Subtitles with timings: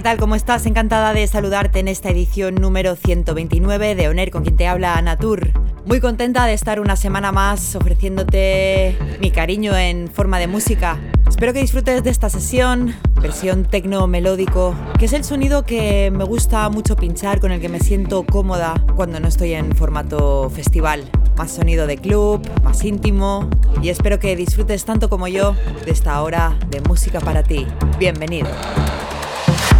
[0.00, 0.16] ¿Qué tal?
[0.16, 0.64] ¿Cómo estás?
[0.64, 5.50] Encantada de saludarte en esta edición número 129 de Oner con quien te habla Anatur.
[5.84, 10.98] Muy contenta de estar una semana más ofreciéndote mi cariño en forma de música.
[11.28, 16.24] Espero que disfrutes de esta sesión, versión tecno melódico, que es el sonido que me
[16.24, 21.10] gusta mucho pinchar, con el que me siento cómoda cuando no estoy en formato festival.
[21.36, 23.50] Más sonido de club, más íntimo,
[23.82, 27.66] y espero que disfrutes tanto como yo de esta hora de música para ti.
[27.98, 28.48] Bienvenido.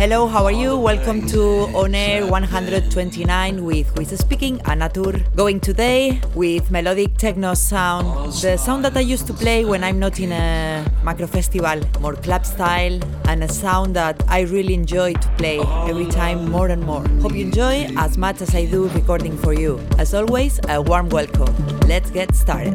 [0.01, 0.79] Hello, how are you?
[0.79, 5.23] Welcome to On Air 129 with who is speaking, Anatur.
[5.37, 9.99] Going today with melodic techno sound, the sound that I used to play when I'm
[9.99, 15.13] not in a macro festival, more club style, and a sound that I really enjoy
[15.13, 17.07] to play every time more and more.
[17.21, 19.79] Hope you enjoy as much as I do recording for you.
[19.99, 21.55] As always, a warm welcome.
[21.81, 22.73] Let's get started.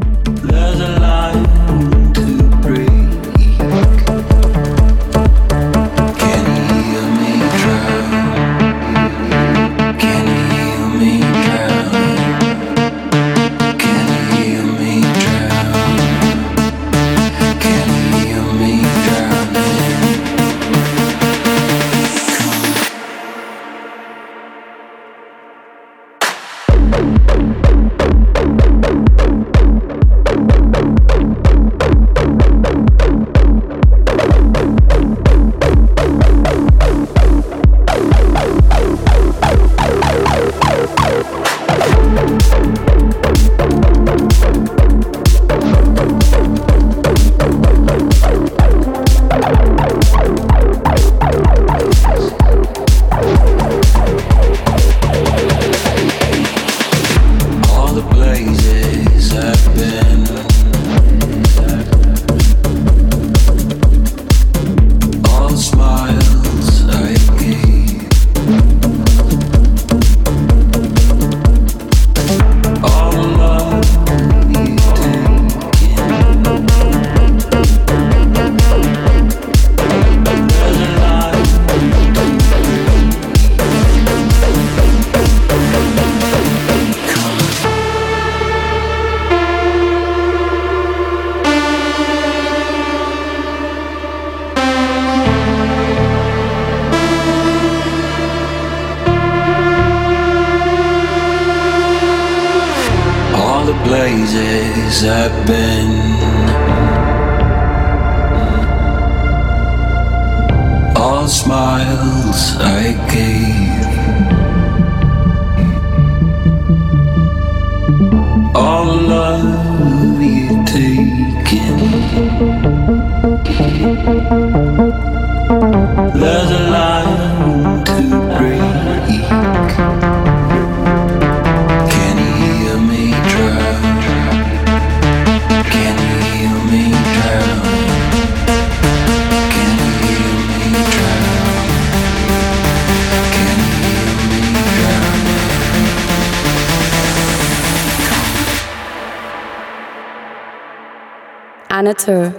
[151.86, 152.34] Anatur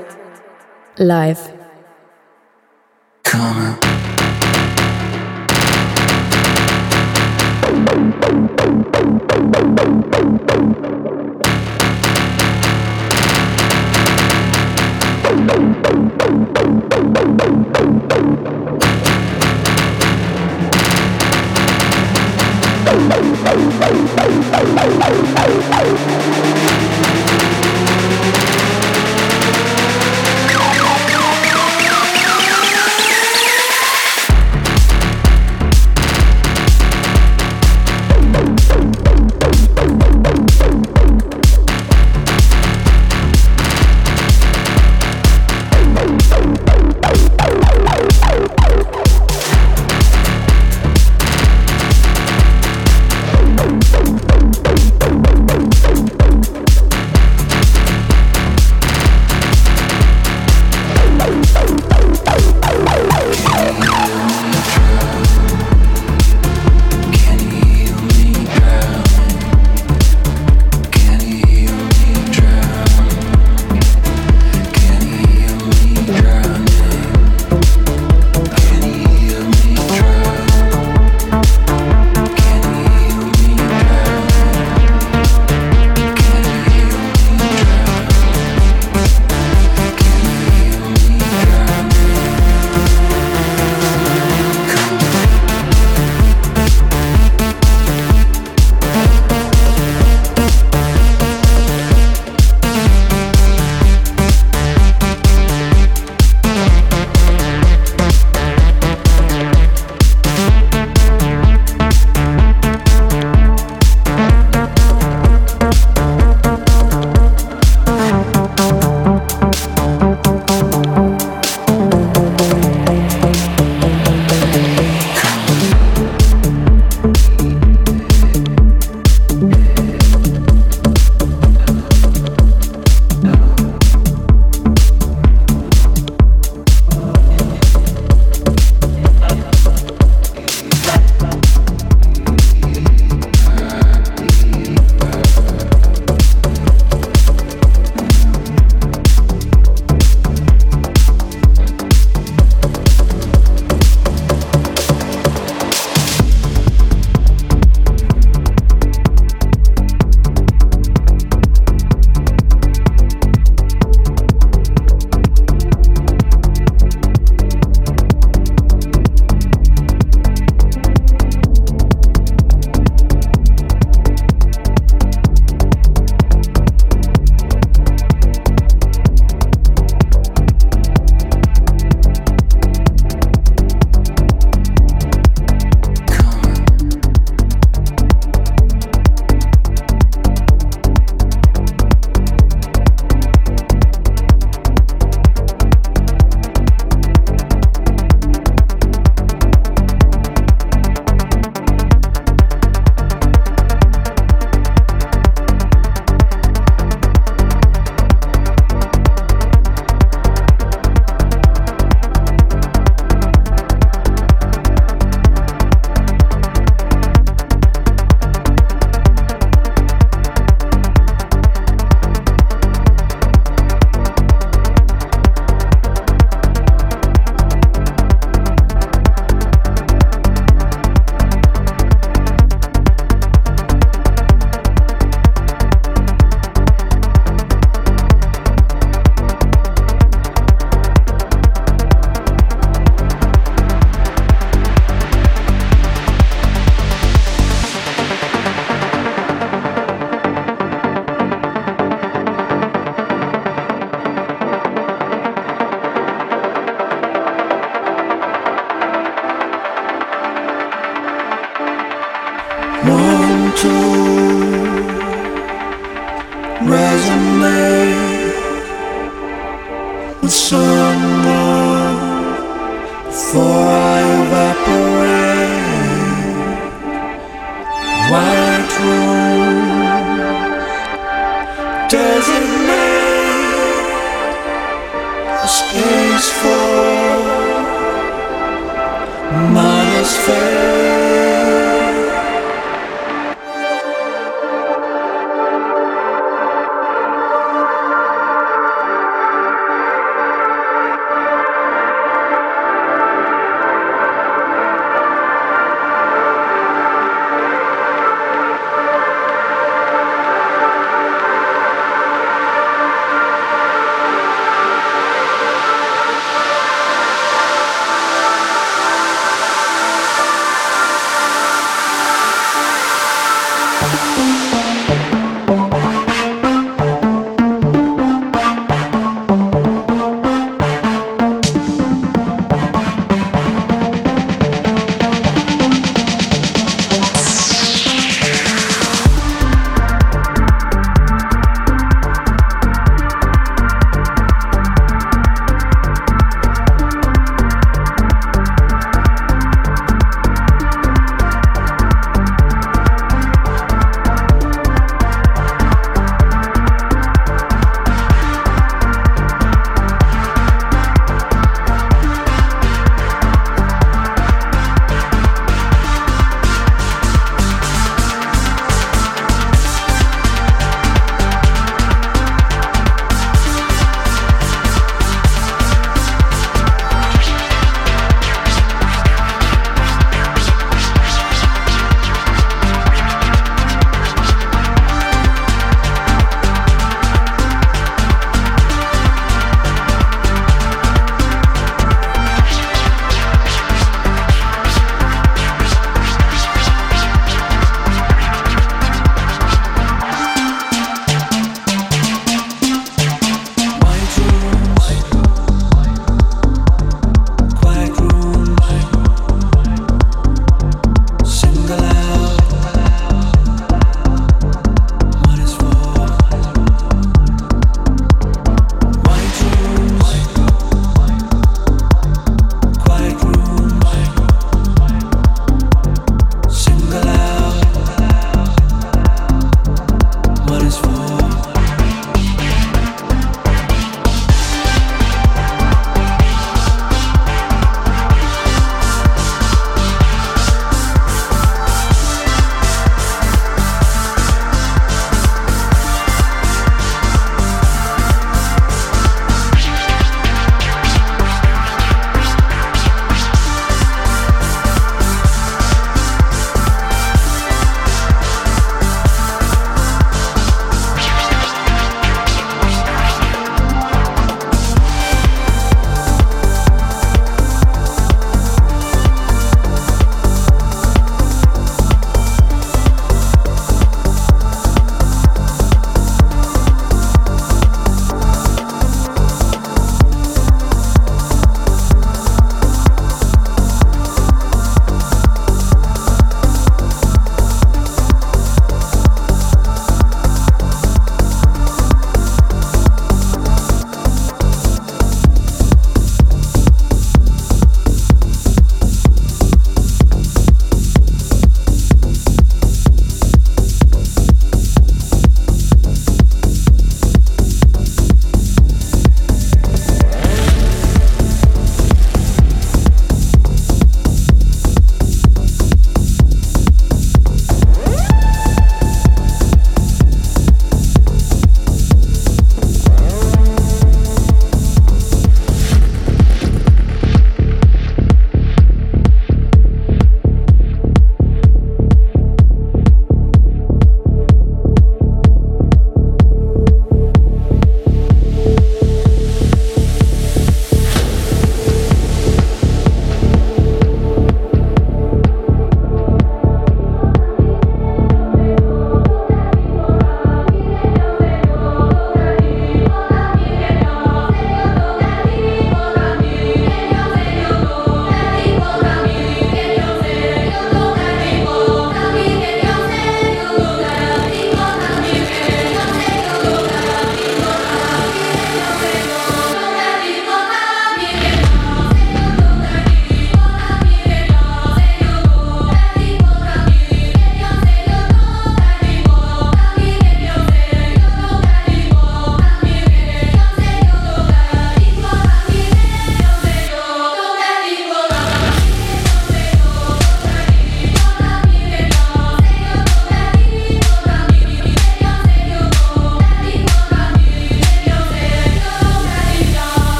[0.98, 1.55] live.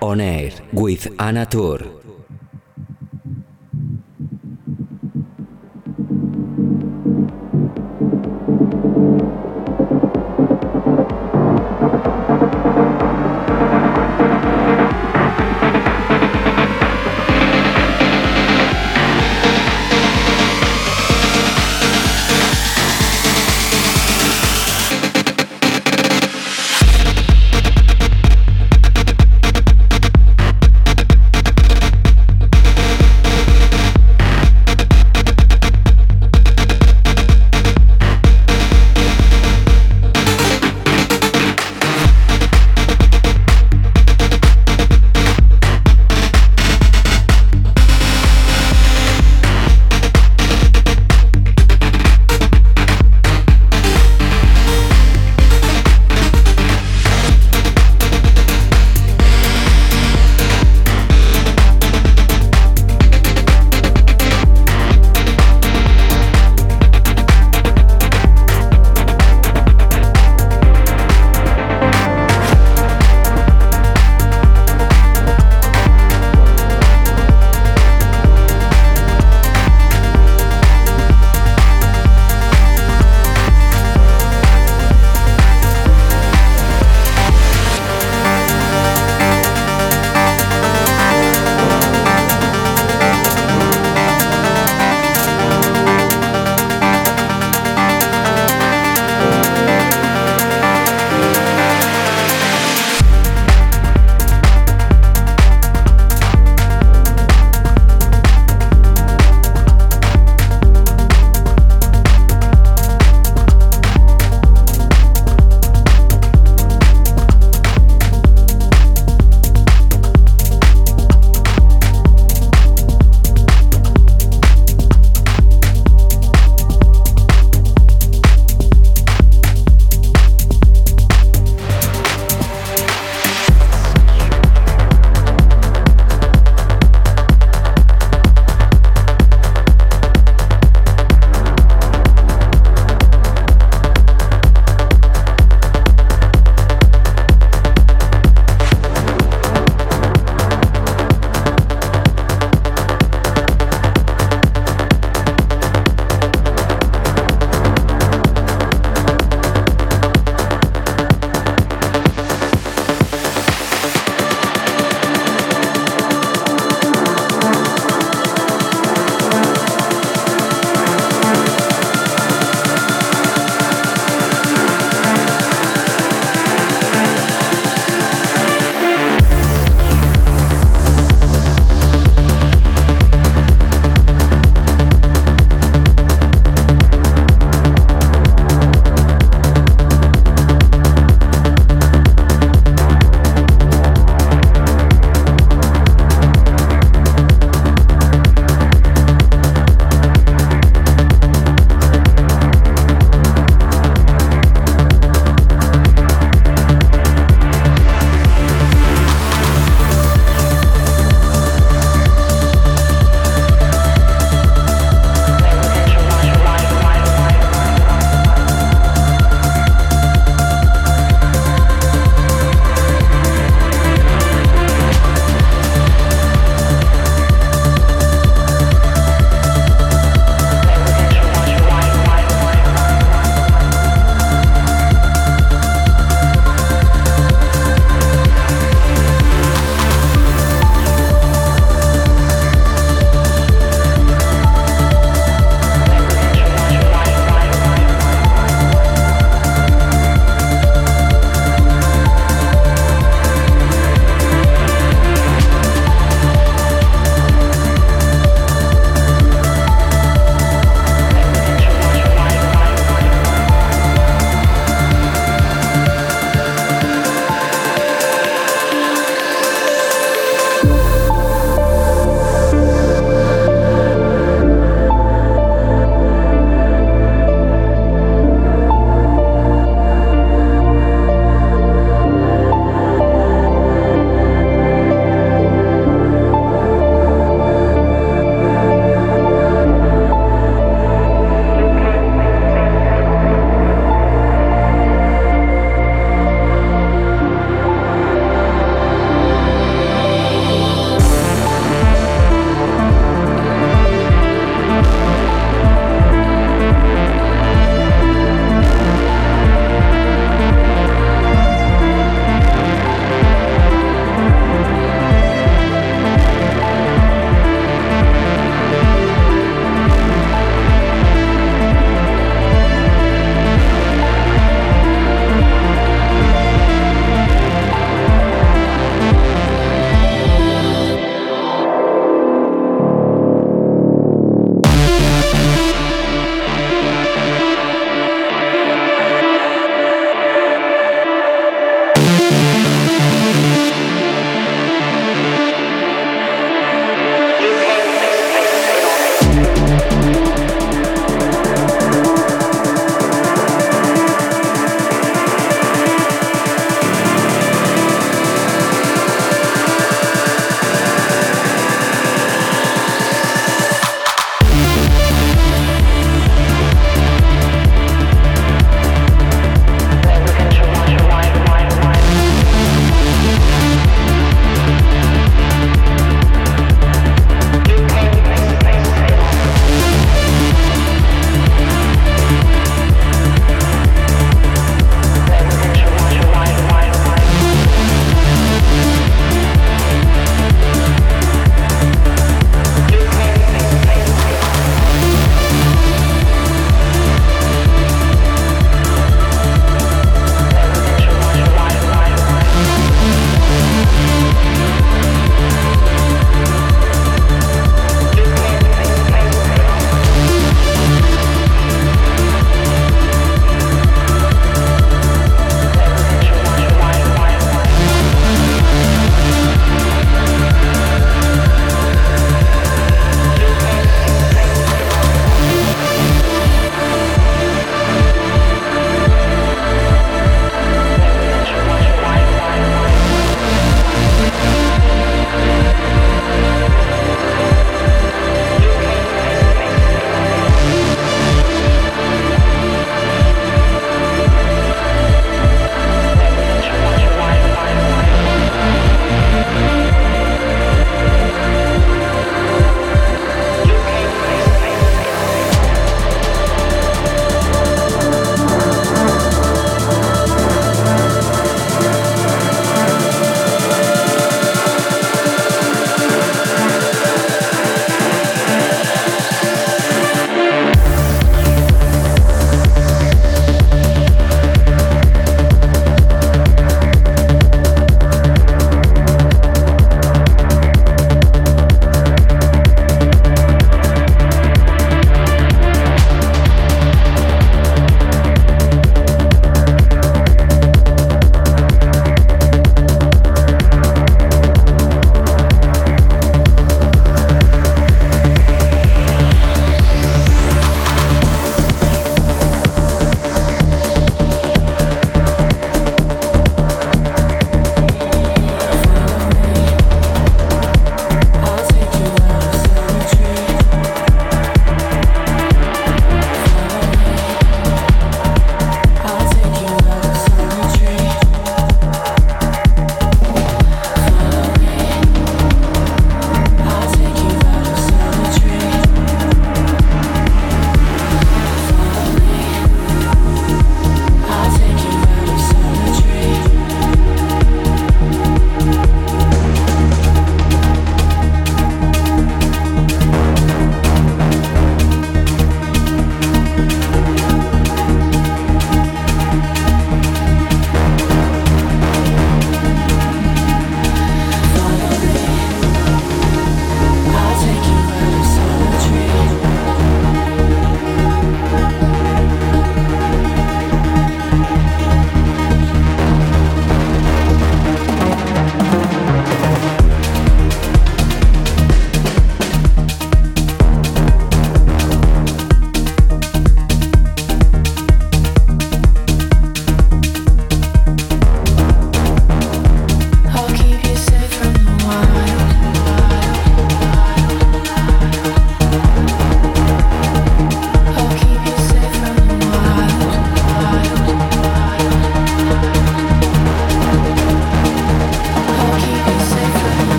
[0.00, 1.80] On Air with Anna Tour.